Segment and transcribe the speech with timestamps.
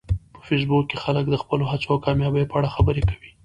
[0.33, 3.29] په فېسبوک کې خلک د خپلو هڅو او کامیابیو په اړه خبرې کوي